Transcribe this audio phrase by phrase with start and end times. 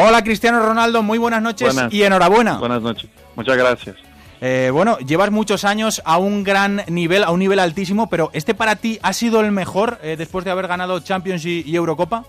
[0.00, 1.92] Hola Cristiano Ronaldo, muy buenas noches Buenas.
[1.92, 2.58] y enhorabuena.
[2.58, 3.10] Buenas noches.
[3.34, 3.96] Muchas gracias.
[4.40, 8.54] Eh, bueno, llevas muchos años a un gran nivel, a un nivel altísimo, pero ¿este
[8.54, 12.22] para ti ha sido el mejor eh, después de haber ganado Champions y, y Eurocopa?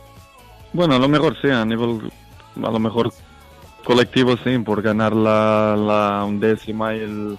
[0.74, 2.12] Bueno, a lo mejor sí, a nivel,
[2.56, 3.14] a lo mejor
[3.84, 7.38] colectivo sí, por ganar la, la undécima y el,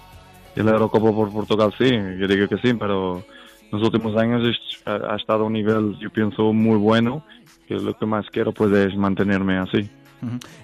[0.55, 3.21] y la Eurocopa por Portugal sí, yo digo que sí, pero
[3.69, 7.21] los últimos años ha, ha estado a un nivel, yo pienso, muy bueno,
[7.67, 9.89] que lo que más quiero pues es mantenerme así.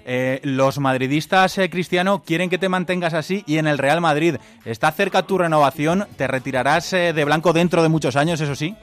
[0.04, 4.36] Eh, los madridistas, eh, Cristiano, quieren que te mantengas así y en el Real Madrid
[4.64, 8.74] está cerca tu renovación, te retirarás eh, de blanco dentro de muchos años, eso sí.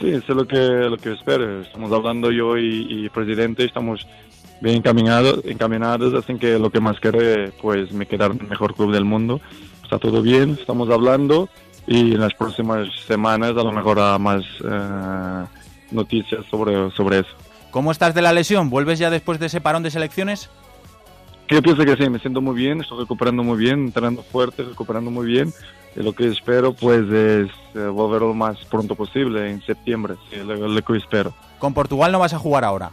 [0.00, 1.60] Sí, eso es lo que, lo que espero.
[1.60, 4.06] Estamos hablando yo y, y presidente, estamos
[4.62, 8.48] bien encaminados, encaminados, así que lo que más quiero es pues, me quedar en el
[8.48, 9.40] mejor club del mundo.
[9.82, 11.50] Está todo bien, estamos hablando
[11.86, 15.44] y en las próximas semanas a lo mejor habrá más eh,
[15.90, 17.36] noticias sobre, sobre eso.
[17.72, 18.70] ¿Cómo estás de la lesión?
[18.70, 20.50] ¿Vuelves ya después de ese parón de selecciones?
[21.48, 25.10] Yo pienso que sí, me siento muy bien, estoy recuperando muy bien, entrenando fuerte, recuperando
[25.10, 25.52] muy bien.
[25.96, 30.36] Y lo que espero pues es eh, volver lo más pronto posible, en septiembre, sí,
[30.36, 31.34] lo, lo que espero.
[31.58, 32.90] Con Portugal no vas a jugar ahora.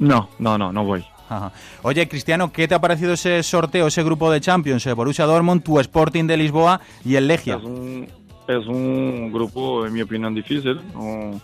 [0.00, 1.04] No, no, no, no voy.
[1.28, 1.52] Ajá.
[1.82, 4.84] Oye, Cristiano, ¿qué te ha parecido ese sorteo, ese grupo de Champions?
[4.86, 7.56] Eh, Borussia Dortmund, tu Sporting de Lisboa y el Legia.
[7.56, 8.08] Es un,
[8.48, 10.80] es un grupo, en mi opinión, difícil.
[10.92, 11.40] No,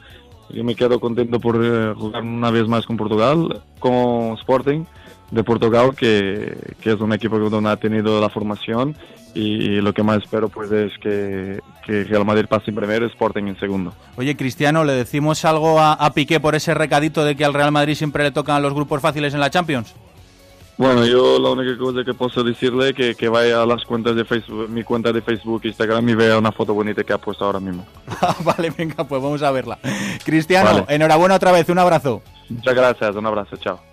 [0.51, 4.85] yo me quedo contento por eh, jugar una vez más con Portugal, con Sporting
[5.31, 8.97] de Portugal, que, que es un equipo donde ha tenido la formación
[9.35, 13.09] y, lo que más espero pues es que, que Real Madrid pase en primero y
[13.09, 13.93] Sporting en segundo.
[14.17, 17.71] Oye, Cristiano, ¿le decimos algo a, a Piqué por ese recadito de que al Real
[17.71, 19.95] Madrid siempre le tocan los grupos fáciles en la Champions?
[20.79, 24.15] Bueno, yo la única cosa que puedo decirle es que, que vaya a las cuentas
[24.15, 27.45] de Facebook, mi cuenta de Facebook, Instagram y vea una foto bonita que ha puesto
[27.45, 27.85] ahora mismo.
[28.45, 29.77] vale, venga, pues vamos a verla.
[30.25, 30.85] Cristiano, Vale.
[30.89, 32.23] enhorabuena otra vez, un abrazo.
[32.49, 33.88] Muchas gracias, un abrazo, chao.